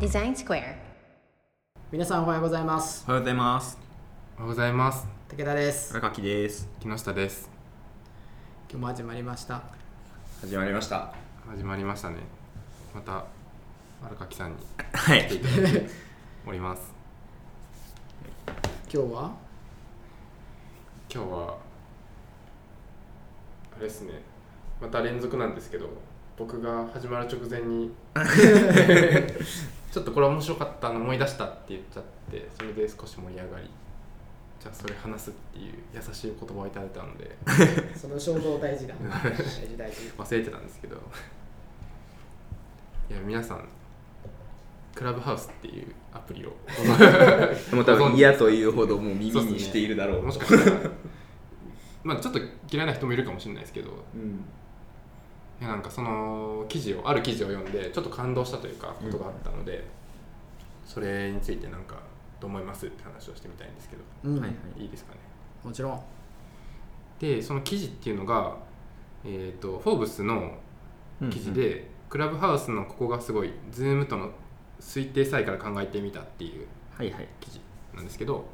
[0.00, 0.74] Design Square.
[1.92, 3.78] 皆さんおはようございますおはようございます。
[4.36, 5.06] おはようございます。
[5.28, 6.68] 武田です荒垣です。
[6.80, 7.48] 木下です。
[8.68, 9.62] 今日も始まりました
[10.40, 11.14] 始まりました。
[11.48, 12.16] 始まりましたね。
[12.92, 13.26] また
[14.04, 14.56] 荒垣さんに
[14.92, 15.86] はい来ていただいて
[16.48, 16.92] おります。
[18.92, 19.30] 今日は？
[21.08, 21.58] 今日は
[23.76, 24.14] あれですね。
[24.82, 25.88] また連続なんですけど、
[26.36, 27.92] 僕が始まる直前に。
[29.92, 33.70] ちょっとこれ面白かったの思い出したって言っちゃって、それで少し盛り上がり。
[34.58, 37.36] じゃあそれ話すっていう優しい言葉をいただいたので。
[37.94, 38.94] その衝動大事だ。
[39.00, 39.96] 大事大事。
[40.18, 40.96] 忘れてたんですけど。
[43.10, 43.68] いや皆さん
[44.94, 46.50] クラブハウスっていうアプリを。
[47.74, 50.22] もう多分嫌というほどもう耳にしているだろう。
[50.22, 50.90] もしかしたら。
[52.02, 53.90] まあちょっと嫌いな人もいるかもしれないですけど。
[54.14, 54.44] うん。
[55.60, 59.84] いやなんかその記事をある記事を読んでちょっと感動したというかことがあったので、
[60.84, 61.96] それについてなんか
[62.40, 64.82] どう思いますって話をしてみたいんですけど、うん、はいはい。
[64.82, 65.18] いいですかね。
[65.62, 66.00] もちろん。
[67.18, 68.56] でその記事っていうのが
[69.24, 70.52] えっ、とフォーブスの
[71.30, 74.30] 記事で、クラブハウスのここがすごい Zoom との
[74.80, 77.28] 推定差異から考えてみたっていうはいはい。
[77.40, 77.60] 記事
[77.94, 78.44] なんですけど、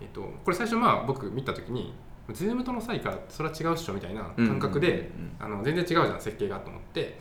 [0.00, 1.92] えっとこれ最初まあ僕見た時に
[2.32, 7.18] Zoom との差異からそれは違うっしょみたいな感覚で、あの全然違うじゃん設計がと思って、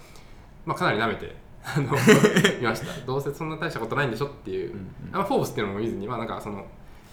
[0.66, 1.91] まあ、かなり舐めて あの
[2.59, 3.05] 見ました。
[3.05, 4.75] どうせそんな大したことないんでしょっていう、
[5.11, 6.66] あんまフォーブスっていうのも見ずにまあなんかその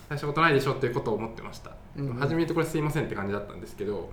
[0.09, 2.15] 大したことないでしょっていうことを思ってました、うんうん。
[2.15, 4.11] 初めてこれすいませんって感じだったんですけど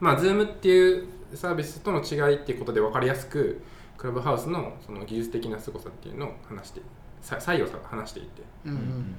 [0.00, 3.62] まあ Zoom っていうサービスとの違いっていうことで分かりやすく
[3.96, 6.82] クラブハウスのその技術的な凄さっていうのを話して
[7.20, 8.42] さ差異を話していて。
[8.66, 9.14] うんうん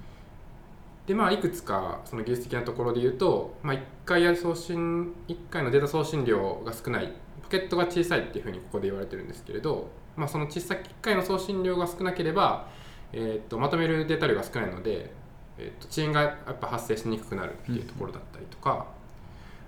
[1.06, 7.14] でまあいくつかその技術的なところで言うと、まあ、1回やる送信1回のデータ送信量が少ない。
[7.44, 12.68] ポケットが小さいっていうふうにここで言われてるんですけれど、まあ、その小さい1回の送信量が少なければ、
[13.12, 15.14] えー、とまとめるデータ量が少ないので、
[15.58, 18.88] えー、と遅延がやっぱ発生しにくくなるっていうところだったりとか、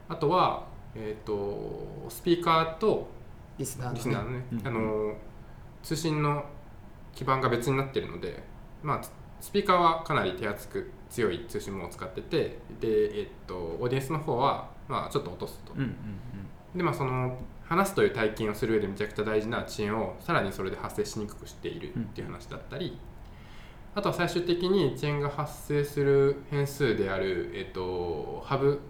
[0.07, 0.65] あとは、
[0.95, 3.07] えー、とスピーカーと
[3.57, 3.97] リスナーのね。
[3.97, 5.15] リスナーのね、うんあの
[5.83, 6.43] 通信の
[7.13, 8.41] 基盤が別になっているので、
[8.81, 9.01] まあ、
[9.39, 15.95] スピーカーはかなり手厚く強い通信網を使っててで、えっと、オーディエンスの方は、まあ、ちょっと落とすと、うんうん
[16.75, 22.99] でまあその話すという体験をする上でめちゃくちゃ大事な遅延をさらにそれで発生しにくくしているっていう話だったり、
[23.95, 28.81] あとは最終的に遅延が発生する変数である、えっと、ハブ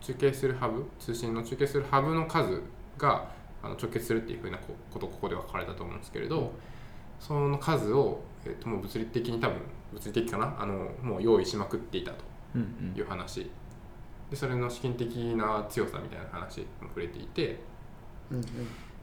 [0.00, 2.62] 中継するハブ通信の中継するハブの数
[2.96, 3.28] が
[3.60, 6.52] あの直結するっていうふうなこことをここでは書かれたと思うんですけれど、
[7.18, 9.56] その数を、えっと、もう物理的に多分
[9.92, 10.56] 物理的かな？
[10.58, 12.24] あのもう用意しまくっていたと。
[12.54, 12.64] うんう
[12.94, 12.98] ん。
[12.98, 13.50] いう話。
[14.30, 17.60] でそれの資金的な強さみたいな話にも触れていて。
[18.30, 18.44] うんうん。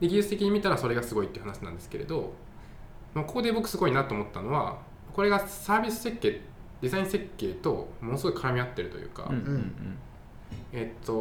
[0.00, 2.32] で技術的に見たらそれがすごいっていう話なんですけれど、
[3.12, 4.78] まあ、ここで僕すごいなと思ったのは
[5.12, 6.40] これがサービス設計
[6.80, 9.98] デザイン設計とものすごい絡み合ってるというか、うんうん
[10.72, 11.12] えっと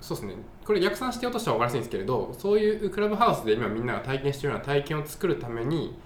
[0.00, 0.34] そうですね。
[0.66, 5.98] これ逆算して落としたら分かりやすいんですけれどそういうクラブハウスで今みんなが体験しているような体験を作るために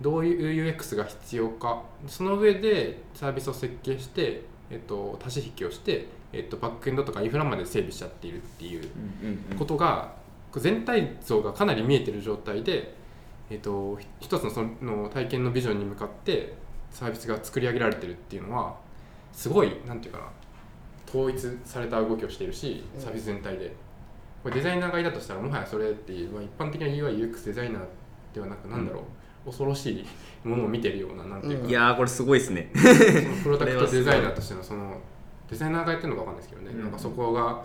[0.00, 1.82] どういう UX が必要か。
[2.06, 8.82] その上でサービスを設計して、えっと、足し引きをして、えっと、バックエンドとかインフラまで整備しちゃっているっていう
[9.22, 9.58] うんうんうん。
[9.58, 10.14] ことが
[10.56, 12.94] 全体像がかなり見えてる状態で、
[13.50, 16.54] えっと、ひ一つのその体験のビジョンに向かって
[16.90, 18.76] サービスが作り上げられてるっていうのは
[19.32, 20.24] すごいなんていうかな
[21.08, 23.86] 統一された動きをしているしうんサービス全体で。
[24.42, 27.82] これデザイナーがいたとしたらもはやそれっていう、まあ、一般的な UIUX デザイナー
[28.32, 29.02] ではなくなんだろう、
[29.46, 30.06] 恐ろしい
[30.46, 32.70] ものを見てるようななんていうか、いやーこれすごいですね。
[32.74, 35.00] そのプロダクト デザイナーとしてのその
[35.48, 36.82] デザイナーがやってるのかわかんないですけどね、うん。
[36.82, 37.64] なんかそこが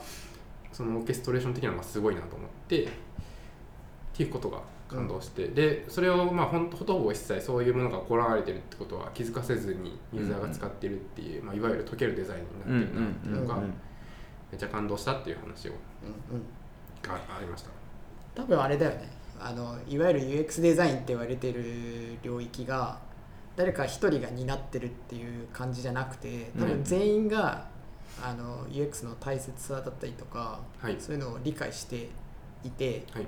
[0.72, 2.88] そのオーケストレーション的なのがすごいなと思ってっ
[4.14, 13.74] ていうことが感動して、でそれをまあほんとほとんど一切そういうものが行われてるってことは気づかせずにユーザーが使ってるっていう、まあ、いわゆる解けるデザインになってるなっていうのがうんうん。
[14.52, 16.44] めっちゃ感動したっていう話をうんうん。
[17.02, 17.70] がありました。
[18.36, 23.00] 多分あれだよねあのいわゆる UX デザインって言われてる領域が
[23.56, 27.68] 誰か一人が担ってるっていう感じじゃなくて多分全員が、
[28.22, 30.96] あの UX の大切さだったりとか、はい。
[31.00, 32.10] そういうのを理解して
[32.64, 33.28] いてはい。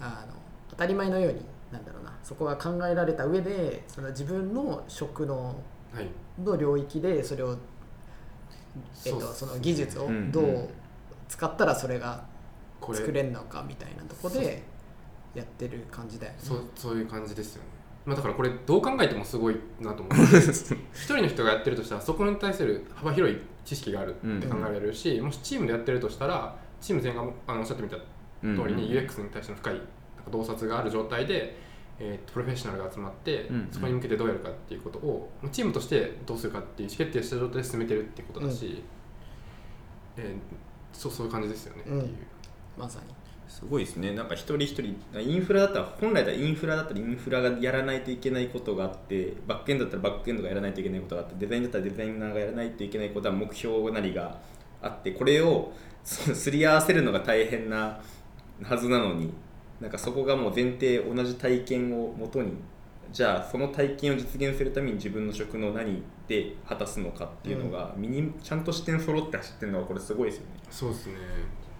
[0.00, 0.34] あの
[0.70, 1.40] 当たり前のように
[1.72, 5.56] なんだろうなそこが考えられた上でその自分の職能
[5.92, 6.08] はい。
[6.42, 7.56] の領域でそれを、
[9.04, 10.68] えっと、その技術をうんどう
[11.28, 12.24] 使ったらそれが
[12.80, 14.62] 作れるのかみたいなとこで
[15.34, 16.38] やってる感じだよね。
[16.42, 17.68] そうそういう感じですよね、
[18.04, 20.36] まあ、だからこれどう考えてもすごいなと思って
[20.92, 29.82] 一人の人がやってるとしたらそこに対する幅広い知識があるって考えられるし、もしチームでやってるとしたらチーム全員があのおっしゃってみた通りに UX に対しての深いか
[30.30, 31.56] 洞察がある状態で、
[31.98, 33.68] えーとプロフェッショナルが集まって、うんうん。
[33.70, 38.82] そこに向けてどうやるかっていうことをまあチームとしてどうするかっていう意思決定した状態で進めてるってことだし、
[40.16, 40.36] えー
[40.92, 42.08] そうそういう感じですよねっていう。
[42.76, 43.14] まさに
[43.50, 44.12] すごいですね。
[44.12, 54.38] なんか一人一人インフラだったら本来だインフラだったらインフラがやらないといけないことがあってバックエンドだったらバックエンドがやらないといけないことがあってデザインだったらデザイナーがやらないといけないことは目標なりが
[54.80, 55.72] あってこれを
[56.04, 58.00] そすり合わせるのが大変な
[58.62, 59.32] はずなのに
[59.80, 62.52] なんかそこがもう前提同じ体験をもとに
[63.12, 70.46] じゃあその体験を実現するために自分の職の何で果たすのかっていうのが、ミニちゃんと視点揃って走ってるのはこれすごいですよね。
[70.70, 71.14] そうですね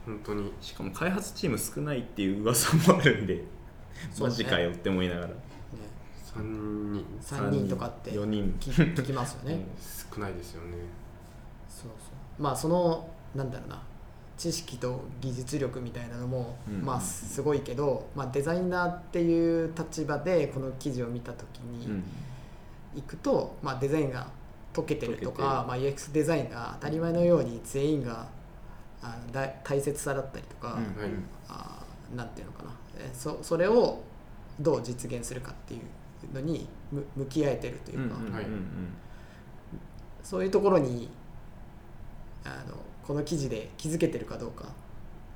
[0.05, 0.53] 本当に。
[0.61, 3.43] しかも開発チーム少ないっていう噂もあるんで、ね。
[4.21, 5.27] マジかよって思いながら。
[5.29, 5.35] ね
[6.35, 6.43] 3
[6.93, 7.05] 人。
[7.23, 8.57] 3人とかって4人。
[8.61, 9.67] 聞聞きますよね、
[10.13, 10.77] 少ないですよね。
[11.69, 12.43] そうそう。
[12.43, 13.83] まあそのなんだろうな。
[14.39, 16.83] 知識と技術力みたいなのも、うん。
[16.83, 22.05] まあすごいけど、まあ、デザイナーっていう立場でこの記事を見た時にうん。
[22.95, 24.27] 行くと、まあ、デザインが
[24.73, 28.27] 解けてるとか、まあ、UX デザインが当たり前のように全員が
[29.03, 29.17] あ
[29.65, 31.03] 大切さだったりとか、うん。
[31.03, 31.11] はい。
[31.49, 32.71] あなんていうのかな。
[32.99, 34.03] えそそれを
[34.61, 38.47] どう実現するかっていうのにむ向き合えてるというか、うんはい。
[40.23, 41.09] そういうところに
[42.45, 42.77] あの
[43.07, 44.67] この記事で気づけてるかどうか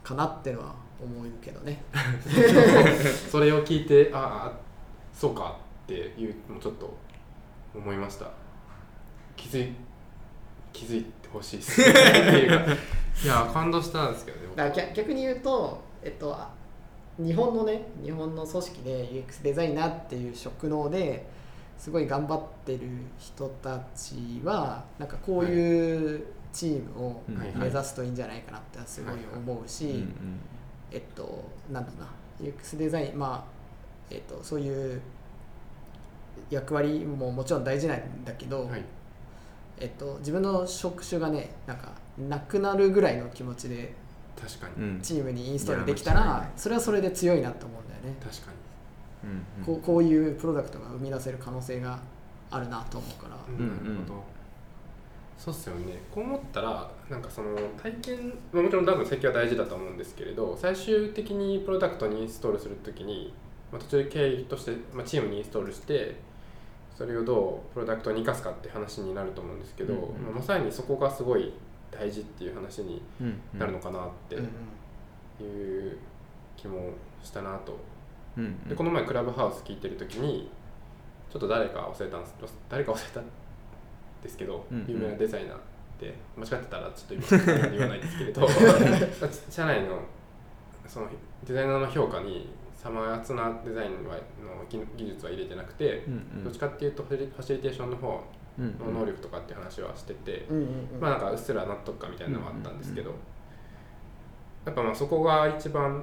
[0.03, 1.83] かなってのは思うけどね。
[3.31, 4.59] それを聞いてああ
[5.13, 6.95] そうかっていうのもちょっと
[7.75, 8.31] 思いました。
[9.37, 9.75] 気づい
[10.73, 11.87] 気づいてほしいですね。
[11.89, 12.49] って
[13.23, 14.57] いや感動したんですけどね僕。
[14.57, 16.51] だから逆逆に言うと、えっと、あ
[17.19, 21.27] 日本のね日本の組織で UX デザイナーっていう職能で
[21.79, 22.81] すごい頑張ってる
[23.19, 27.37] 人たちはなんかこういうチームをうん。
[27.37, 30.05] 目指すといいんじゃないかなってすごい思うし、
[30.91, 33.55] えっとなんだろうな UX デザインまあ
[34.11, 35.01] えっとそういう
[36.51, 38.85] 役割ももちろん大事なんだけど、はい。
[39.79, 43.95] えっと、自分の職種がねなんかなくなるぐらいの気持ちで
[44.41, 45.01] 確かに、うん。
[45.01, 48.51] チームにインストールできたらそれはそれで強いなと思うんだよね、確か
[49.23, 49.31] に。
[49.31, 49.65] うん。
[49.65, 51.99] こうこういうプロダクトが生み出せる可能性が
[52.51, 53.87] あるなと思うから、うん。
[53.87, 54.25] なるほど、
[55.39, 56.01] そうっすよね。
[56.13, 63.35] こう思ったらなんかその体験まあもちろん多分設計は大事だと思うんですけれど最終的にプロダクトにインストールするときに、
[63.73, 66.17] まあ、途中経緯として、まあ、チームにインストールして
[66.97, 70.07] それをどうプロダクトに生かすかって話になると思うんですけど、うんうん。
[70.07, 71.53] まあまさにそこがすごい
[71.99, 73.03] 大事っていう話に
[73.55, 74.45] なるのかなってうん
[75.45, 75.99] いう
[76.57, 76.91] 気も
[77.23, 77.77] したなと。
[78.37, 78.69] うんうん。
[78.69, 80.51] でこの前クラブハウス聞いてる時に
[81.31, 82.35] ちょっと誰か忘れたんです。
[82.69, 83.25] 誰か忘れたん
[84.23, 84.87] ですけど、うんうん。
[84.89, 85.59] 有名なデザイナーっ
[85.99, 88.47] て間違ってたらちょっと今言わないですけれど
[89.51, 90.01] 社内の
[90.87, 91.09] その
[91.45, 96.45] デザイナーの評価にさまつなデザインはの技技術は入れてなくて、うんうん。
[96.45, 98.19] どっちかっていうとファシリテーションの方うん
[98.59, 100.67] の能力とかって話はしてて、うんうんう
[100.99, 101.01] ん。
[101.01, 103.11] まあなんかうっすら納得感みたいなのはあったんですけど、
[104.65, 106.03] やっぱまあそこが一番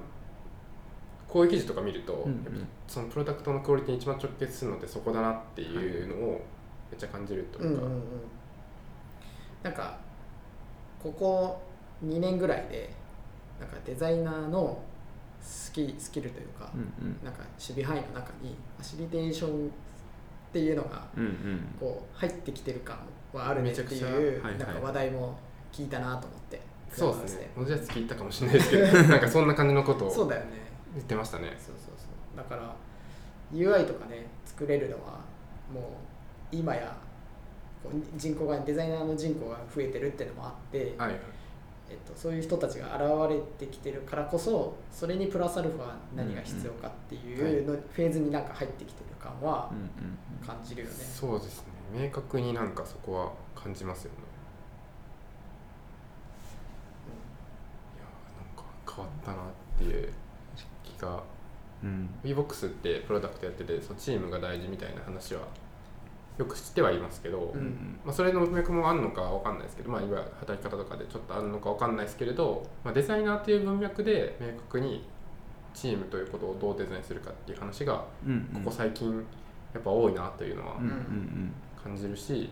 [1.27, 2.43] こういう記事とか見ると、うんうん。
[2.43, 6.41] やっぱそのプロダクトのクオリティに一番直結するのってそこだなっていうのを
[6.89, 8.03] めっちゃ感じるというか、うんうんうん。
[9.63, 9.97] なんか
[11.01, 11.61] ここ
[12.03, 12.93] 2年ぐらいで
[13.59, 14.81] なんかデザイナーの
[15.39, 17.19] スキスキルというか、うんうん。
[17.23, 19.71] なんか守備範囲の中にファシリテーション
[20.51, 21.07] っていうのが
[21.79, 22.99] こう入ってきてる感
[23.31, 24.57] はあるねってめちゃくちゃいうはいはい。
[24.57, 25.39] なんか話題も
[25.71, 27.49] 聞いたなと思ってそうですね。
[27.57, 30.11] 同じやつ聞いたかもしれないですけど なんかそんな感じのことを。
[30.11, 30.51] そうだよね。
[30.93, 31.55] 言ってましたね。
[31.57, 32.37] そうそうそう。
[32.37, 32.75] だから
[33.53, 35.19] UI とかね作れるのは
[35.73, 35.83] もう
[36.51, 36.93] 今や
[38.17, 41.15] 人口がデザイナーの人口が増えてるっていうのもあって、はい
[41.91, 49.87] えっと、そういう人たちが現れてきてるからこそそれにプラスアルファ何が必要かっていうの、フェーズになんか入ってきてる感はうんうん
[50.47, 50.93] 感じるよね。
[50.93, 51.65] そうですね。
[51.93, 54.17] 明確になんかそこは感じますよね。
[57.97, 58.05] いや
[58.39, 59.45] なんか変わったなっ
[59.77, 60.13] ていう
[60.83, 61.21] 気が。
[61.83, 62.09] うん。
[62.23, 65.41] VBOX ってプロダクトやっててそのチームが大事みたいな話は
[66.37, 67.99] よく知ってはいますけど、うん。
[68.05, 75.07] まあ、それの文脈もあるのかわかんないですけど、まあ、いわゆる働き方とかでちょっとあるのかわかんないですけれど、まあ、デザイナーという文脈で明確に
[75.73, 79.25] チームということをどうデザインするかっていう話がうんここ最近
[79.73, 82.49] やっぱ多いなというのはうんうん感じるし、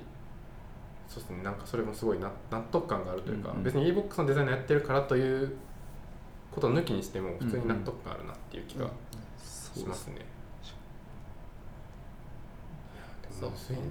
[1.08, 5.56] そうですねなんかそれもすごいな納得感があるというか、うんうん別に e-box のデザイナーやってるからという
[6.52, 8.88] ことを抜きにしても普通に納得感あるなっていう気が
[9.44, 10.16] しますね。
[10.16, 10.39] いやでも
[13.48, 13.82] むずいね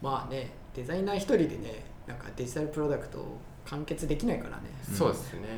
[0.00, 4.64] まあねデザイナー一人でねなんかデジタルプロダクトを完結できないからね。
[4.96, 5.48] そうですね。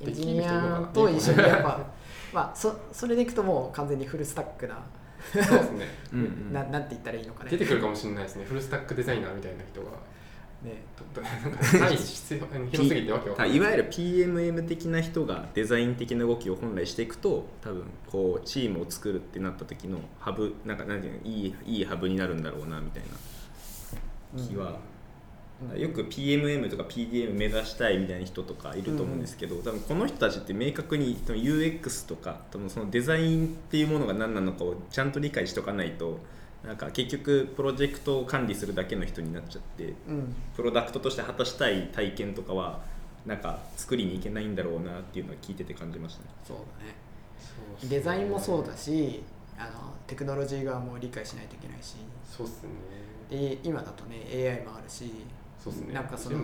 [0.00, 1.80] エンジニアと一緒にやっぱ
[2.32, 4.76] まあそそれでいくともう完全にフルスタックな
[5.32, 5.86] そうですね。
[6.12, 7.50] うんうんななんて言ったらいいのかね。
[7.50, 8.44] 出てくるかもしれないですね。
[8.44, 9.90] フルスタックデザイナーみたいな人が
[10.62, 10.82] ね
[11.14, 13.56] どどなんか範囲必要広すぎてわけわかんない。
[13.56, 23.02] いわゆる PMM 的な人がデザイン的な動きを本来していくと多分こうチームを作るってなった時のハブなんかなんていうのいいいいハブになるんだろうなみたい
[24.34, 24.80] な気は、
[25.72, 25.80] うん。
[25.80, 36.18] よく PMM とか PDM 目指したいみたいな人とかいると思うんですけど、多分この人たちって明確に UX とか多分そのデザインっていうものが何なのかをちゃんと理解しておかないと
[36.64, 40.34] なんか結局プロジェクトを管理するだけの人になっちゃってうん。
[40.56, 42.80] プロダクトとして果たしたい体験とかは
[43.26, 46.28] なんか作りにいけないんだろうなっていうのは聞いてて感じましたね。
[46.46, 46.94] そうだね。
[47.80, 49.22] そうデザインもそうだし
[49.56, 51.96] あのテクノロジー側も理解しないといけないし。
[52.24, 52.68] そうっすね。
[53.30, 55.12] で今だとね AI もあるし
[55.62, 55.94] そうっすね。
[55.94, 56.38] なんかその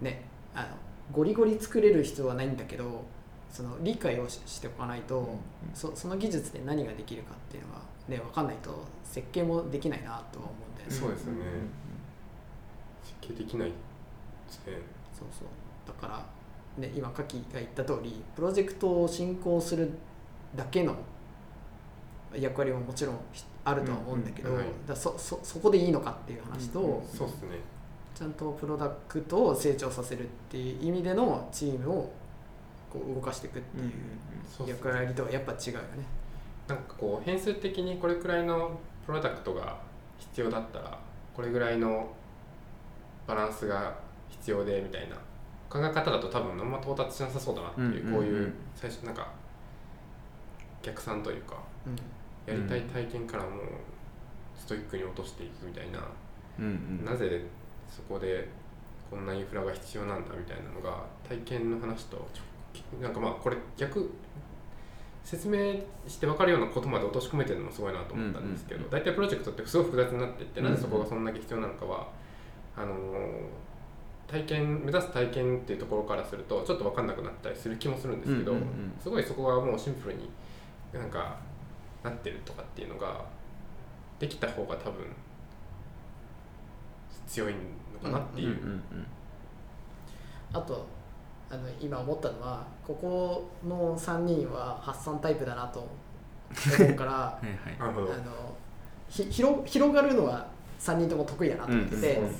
[0.00, 0.68] ねあの
[1.12, 3.04] ゴリゴリ作れる必要はないんだけど
[3.50, 5.38] その理解をししておかないと、うん。
[5.74, 10.94] そその技術で何ができるかっていうのがね分かんないと設計もできないなとは思うんだよね。
[10.94, 11.40] そうですよね。
[13.02, 13.74] 設計できないで
[14.50, 14.72] すね。
[15.18, 15.48] そうそう。
[15.86, 16.26] だから、
[16.82, 19.90] ね、今カキが言った通りプロジェクトを進行する
[20.54, 20.94] だけの
[22.34, 27.06] 役割ももちろんひあるとは思うんだけど、うんうんはいだそそそこでいいのかっていう話と、うんうん。
[27.06, 27.60] そうっすね。
[28.14, 32.12] ちゃんとプロダクトを成長させるっていう意味でのチームを
[32.90, 36.17] こう動かしていくっていう役割とはやっぱ違うよね。
[36.68, 39.78] なんかこう変数的にこれくらいのプロダクトが
[40.18, 40.98] 必要だったら
[41.34, 42.08] これぐらいの
[43.26, 43.94] バランスが
[44.28, 45.16] 必要でみたいな
[45.70, 49.30] 考え方だと多分あんま到達しなさそうだなっていう,、こういう最初なんか
[50.82, 51.56] 逆算というか
[51.86, 51.96] うん
[52.46, 53.60] やりたい体験からもう
[54.58, 56.00] ストイックに落としていくみたいな、
[56.58, 56.64] うん
[57.00, 57.04] うん。
[57.04, 57.42] なぜ
[57.88, 58.48] そこで
[59.10, 62.26] こんなインフラが必要なんだみたいなのが体験の話と
[63.02, 64.10] なんかまあこれ逆
[65.28, 65.74] 説明
[66.06, 69.02] して分かるようなことまで落とし込めてるのもすごいなと思ったんですけど、うんうんうん。
[69.02, 72.08] 大体プロジェクトってすごい複雑になっていって、なぜそこがそんだけ必要なのかは
[72.74, 72.96] あのー
[74.26, 78.92] 体験目指す体験っていうところからするとちょっと分かんなくなったりする気もするんですけど、うんうんうん。
[79.02, 80.30] すごいそこがもうシンプルに
[80.92, 81.38] なんか
[82.02, 83.24] なってるとかっていうのが
[84.18, 85.04] できた方が多分
[87.26, 87.54] 強い
[88.02, 88.48] のかなっていう。
[88.48, 88.82] うんうん。
[90.52, 90.86] あと
[91.50, 98.08] あの今思ったのはここの3人は発散タイプだなと思うから はいあの
[99.08, 100.46] ひ広広がるのは
[100.78, 102.30] 3人とも得意だなと思ってて、うん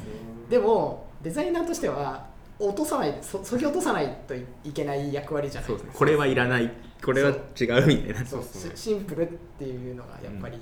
[0.48, 2.26] でもデザイナーとしては
[2.58, 5.68] 落とさないそそぎ落とさないといいけない役割じゃない。
[5.68, 5.92] そうですね。
[5.94, 6.72] これはいらない。
[7.04, 8.24] これは違うみたいな。
[8.24, 8.42] そう。
[8.42, 8.72] そう。
[8.74, 10.58] シシンプルっていうのがやっぱり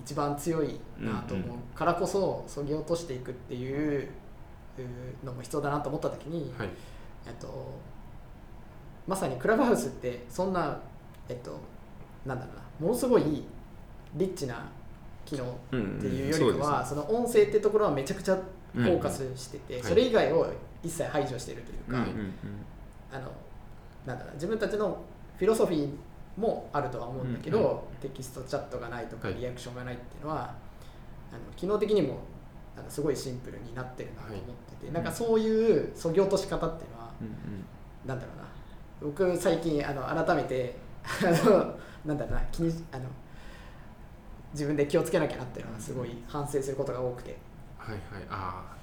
[0.00, 4.08] 一番強いなと思うからこそそぎ落としていくっていう
[4.78, 6.68] うのも必要だなと思った時に、はい
[7.26, 7.78] えっと、
[9.06, 10.78] まさにクラブハウスってそんな、
[11.28, 11.58] えっと、
[12.26, 13.44] なんだろうなものすごい
[14.14, 14.64] リッチな
[15.24, 18.36] 機能っていうよりかは、その音声ってところはめちゃくちゃ
[18.74, 19.84] フォーカスしてて、うん。
[19.84, 20.52] それ以外を
[20.82, 22.32] 一切排除してるというか、うんうん
[23.12, 23.30] あの
[24.06, 24.98] なんだろうな自分たちの
[25.36, 25.88] フィロソフィー
[26.36, 29.36] もあるとは思うんだけど、うんうテキストチャットがないとかはい。
[29.36, 30.54] リアクションがないっていうのは、
[31.30, 32.20] あの機能的にも
[32.74, 34.40] なんかすごいシンプルになってるなと思っ
[34.80, 37.64] てて、なんかそういうそぎ落とし方っていうのは、うん
[38.08, 38.44] なんだろうな。
[39.00, 42.40] 僕最近あの改めてあのなんだろうな。
[42.52, 43.04] 気にあの
[44.52, 47.36] 自分で気をつけなきゃなっていうのはすごい反省することが多くて。
[47.78, 48.00] はいはい。
[48.30, 48.76] ああ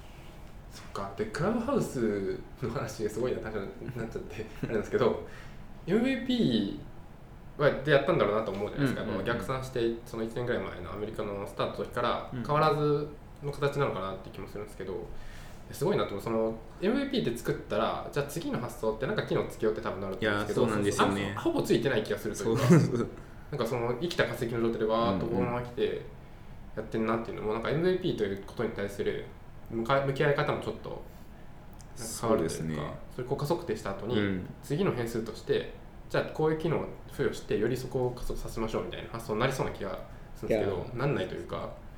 [0.72, 1.10] そっか。
[1.16, 3.38] でクラブハウスの話がすごいな。
[3.38, 5.26] 単純になっちゃって あれなんですけど
[5.86, 6.78] MVP
[7.58, 12.44] はでやったんだろうなと思うじゃないですか、うんうんうん逆算してその1年ぐらい前のアメリカのスタートの時からうん。
[12.44, 13.08] 変わらず
[13.42, 15.06] の形なのかなって気もするんですけど
[15.72, 16.22] すごいなと思う。
[16.22, 21.34] その MVP って作ったらじゃあ次の発想ってなんか機能つけようって多分なると思うんですけどそうなんですよね。
[21.36, 23.04] あほぼついてない気がするといそううか
[23.50, 26.02] なんかその生きた化石の状態でわーっとこのまま来て
[26.76, 29.24] やってんなっていうのもなんか MVP ということに対する
[29.70, 31.02] 向か向き合い方もちょっと
[32.20, 32.78] 変わるというかそうですね。
[33.14, 34.46] それ効果測定した後に、うん。
[34.62, 35.72] 次の変数として
[36.08, 39.98] じゃあこういう機能を付与してよりそこを加速させましょうみたいな発想になりそうな気が
[40.34, 41.56] するんですけどなんないというか。
[41.56, 41.89] そ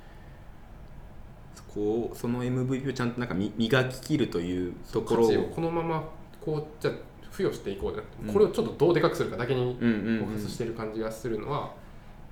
[1.73, 6.03] こをその MVP をちゃんとなんかみ磨き切るというところを価値をこのまま
[6.41, 6.93] こうじゃあ
[7.31, 8.33] 付与していこうじゃなくて、うん。
[8.33, 11.71] これをちょっとどうでかくするかだけにうんうんうんフォーカスしてる感じがするのは、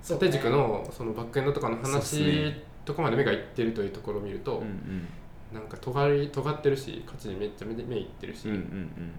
[0.00, 2.64] そう縦軸のそのバックエンドとかの話ね。
[2.84, 5.06] とかまで目がいってるというところを見ると、うんうん
[5.52, 9.12] なんか尖り尖ってるし価値にめっちゃ目目いってるし、っうんうんうん。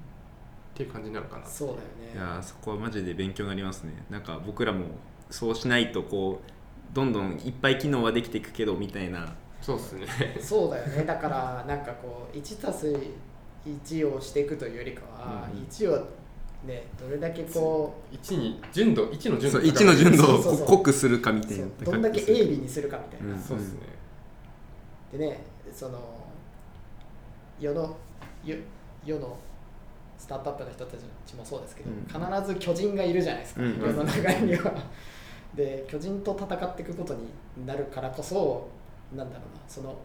[0.73, 1.79] ていう感じなのかなそうだよ
[2.11, 4.03] いねやーそこはマジで勉強になりますね。
[4.09, 4.85] なんか僕らも
[5.29, 10.05] そうしないとこうどんどんいっぱい機能はできていくけどみたいなそうっすね。
[10.41, 11.05] そうだよね。
[11.05, 12.93] だからなんかこう1たす
[13.65, 15.65] 1をしていくというよりかは、うんうん。
[15.65, 16.07] 1を
[16.67, 21.65] ねどれだけこ1に純度1の純度そう1の純度を濃くするかみたういな。
[21.85, 23.41] どんだけ鋭利にするかみたいな、うん。
[23.41, 23.79] そうですね。
[25.13, 25.39] でね
[25.73, 25.99] その
[27.57, 27.95] 世の
[28.43, 28.57] 世
[29.05, 29.37] 世の
[30.17, 32.41] スタートアップの人たちもそうですけど、うん。
[32.41, 33.79] 必ず巨人がいるじゃないですか、うん。
[33.79, 34.73] 世の中には。
[35.55, 37.27] で巨人と戦っていくことに
[37.65, 38.67] なるからこそ
[39.15, 39.95] なんだろうなそのは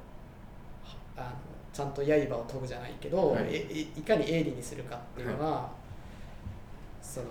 [1.17, 1.31] あの
[1.73, 3.45] ちゃんと刃を研ぐじゃないけど、はい。
[3.51, 5.71] えいいかに鋭利にするかっていうのが、
[7.01, 7.27] その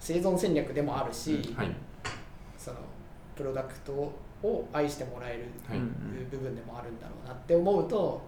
[0.00, 1.70] 生存戦略でもあるし、はい。
[2.56, 2.78] その
[3.36, 5.78] プロダクトを愛してもらえるはい。
[6.30, 8.22] 部分でもあるんだろうなって思うと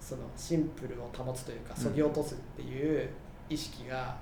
[0.00, 1.82] そのシンプルを保つというかうん。
[1.84, 3.08] そぎ落とすっていう
[3.48, 4.16] 意識が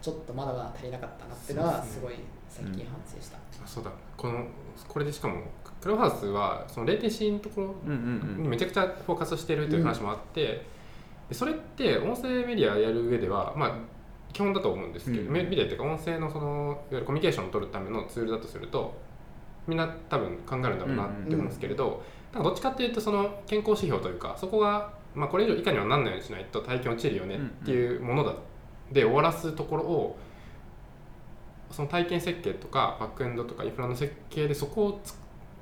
[0.00, 2.14] ちょっとまだまだ足りなかったなっていうのはすごい
[2.48, 3.36] 最近反省した。
[3.36, 3.90] あそうだ。
[4.16, 4.46] この
[4.88, 5.42] これでしかも
[5.84, 10.64] クラブハウスはそのレイテンシーのところにめちゃくちゃフォーカスしてるという話もあって、
[11.28, 13.74] でそれって音声メディアやる上ではまあ
[14.32, 18.94] 基本だと思うんですけど、うんメメディアっていうか音声のそのいわゆるコミュニケーションを取るためのツールだとすると
[19.66, 28.34] みんな多分考えるんだろうなって思うんですけれど、なんかどっちかっていうとその健康指標というかそこが、まあ、これ以上以下にはなんないようにしないと体験落ちるよねっていうものだ
[28.90, 30.16] で終わらすところを
[31.70, 35.14] その体験設計とかバックエンドとかインフラの設計でそこをつ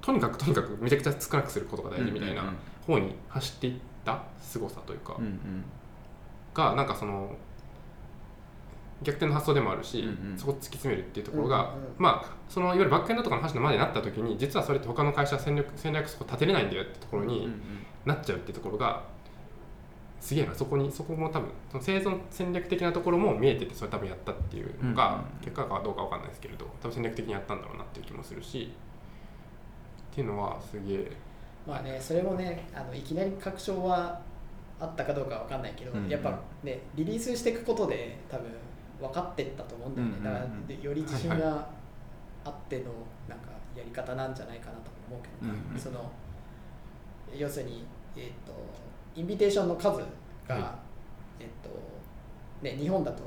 [0.03, 2.53] とにかくとにかくめちゃくちゃ少なくすることが大事みたいな
[2.87, 5.65] 方に走っていった凄さというか、うんうん。
[6.53, 7.35] がなんかその
[9.03, 10.39] 逆転の発想でもあるし、うんうん。
[10.39, 11.95] そこを突き詰めるっていうところが、うんうん。
[11.99, 17.49] まあそのいわゆるバックエンドとかの話のまでになった時に実はそれって他の会社は戦略戦略そこ立てれないんだよってところに
[18.05, 19.05] なっちゃうっていうところが
[20.21, 25.25] すげえなそこにそこも多分その生存戦略的なところも見えててそれ多分やったっていうのが、うんうん。
[25.41, 28.73] 結果かどうかわかんないですけれど多分戦略的にやったんだろうなっていう気もするし
[30.13, 31.13] っていうのはすげえ。
[31.67, 34.21] まあねそれもねあのいきなり確証は
[34.79, 36.09] あったかどうかわかんないけど、うんうん。
[36.09, 38.47] やっぱねリリースしていくことで多分
[39.01, 40.33] 分かってったと思うんだよね、うんうんうん。
[40.33, 41.69] だからでより自信はいが
[42.45, 42.85] あっての
[43.29, 45.81] なんかやり方なんじゃないかなと思うけどね、うんうん。
[45.81, 46.11] その
[47.35, 47.85] 要するに、
[48.17, 48.53] えー、と
[49.17, 50.01] インビテーションの数
[50.47, 50.79] が、は
[51.41, 51.71] えっ、と
[52.61, 53.23] ね日本だと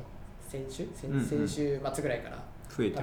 [0.48, 0.88] 先週？
[0.94, 2.38] 先週末ぐらいから
[2.70, 3.02] 増えて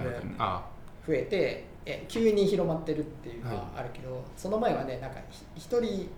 [1.06, 6.08] 増えてえ急に広まってるっていうのはあるけど、その前はねなんかひ一人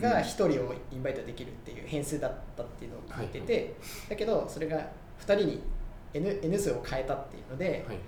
[0.00, 3.74] が1人をインバイトできるっていう変数だったっていうのを聞いてて、
[4.08, 4.78] だけどそれが
[5.20, 5.62] 2人に
[6.14, 7.98] N, N 数を変えたっていうので、はい。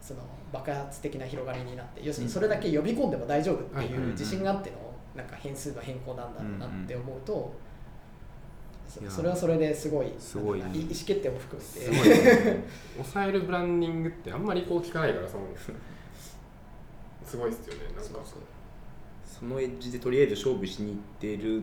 [0.00, 0.20] その
[0.52, 4.76] 爆発的な広がりになって要するにそれだけ呼び込んでも大丈夫ってはいいう自信があっての
[5.16, 7.52] なんか変数の変更なんだろうなって思うと、
[9.08, 10.60] それはそれですごいすごい。
[10.60, 11.80] なんか意思決定も含めて。
[11.80, 12.64] すごいね。
[12.96, 15.44] 抑えるブランディングってあんまりこう聞かないからその
[17.28, 17.80] すごいですよね。
[17.84, 18.02] なんか。
[18.02, 18.24] そうそう。
[19.24, 21.62] そのエッジでとりあえず勝負しに行ってるっ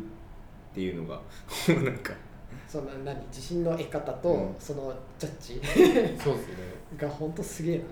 [0.73, 1.19] ていうのが
[1.83, 2.13] なんか。
[2.67, 3.19] その何？
[3.27, 4.55] 自信の得方と、うん。
[4.59, 5.61] そのジャッジ。
[6.23, 6.55] そうですね。
[6.97, 7.89] が本当すげえなと。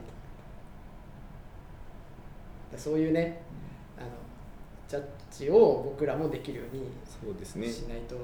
[2.71, 3.41] でそういうね
[3.97, 4.07] あの
[4.87, 7.67] ジャッジを僕らもできるようにそうですね。
[7.67, 8.15] しないと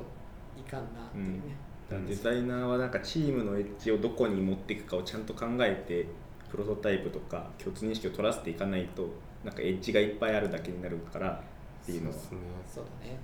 [0.58, 1.42] いかんなっていうね、
[1.90, 6.08] だからデザイナーはなんかチームのエッジをどこに持っていくかをちゃんと考えて
[6.50, 9.08] プロトタイプとか共通認識を取らせていかないと
[9.43, 12.39] なんかエッジがいっぱいあるだけになるからっていうのはそうですね。
[12.75, 13.17] そうだね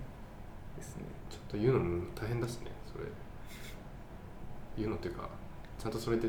[0.76, 1.04] ですね。
[1.30, 3.04] ちょっと言うのも大変だしねそれ。
[4.78, 5.28] 言うのというか
[5.78, 6.28] ちゃんとそれで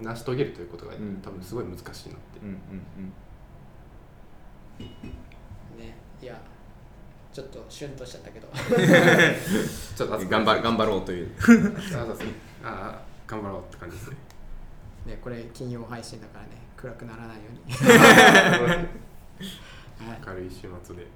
[0.00, 1.20] 成し遂げるということがうん。
[1.22, 2.06] 多分すごい難しいなって、
[2.42, 3.12] うんうん
[5.78, 6.40] ねいや
[7.32, 8.48] ちょっとシュンとしちゃったけど。
[9.96, 11.30] ちょっと頑張頑張ろうという。
[11.94, 11.98] あ
[12.64, 14.16] ああ頑張ろうって感じですね。
[15.06, 18.88] ねこれ金曜配信だからね暗くならないように、 はい、
[20.26, 21.06] 明るい週末で。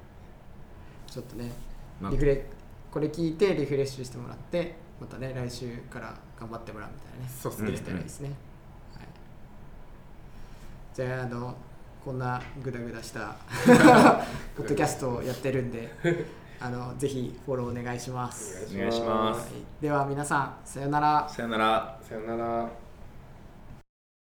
[1.06, 1.50] ちょっとね
[2.00, 2.12] まあ。
[2.12, 2.46] リフレ
[2.90, 7.70] これ聞いてリフレッシュしてもらってまたね来週から頑張ってもらうみたいなねそうっすね。
[7.70, 8.30] できたらいいですね、
[8.94, 9.06] はい、
[10.94, 11.56] じゃああの
[12.04, 13.37] こんなグダグダした
[14.56, 15.94] ポッドキャストをやってるんで
[16.61, 18.68] あのぜひフォローお願いします。
[18.74, 19.40] お願いします。
[19.52, 19.82] はい。
[19.82, 21.28] では皆さんさようなら。
[21.28, 21.98] さよなら。
[22.02, 22.68] さよなら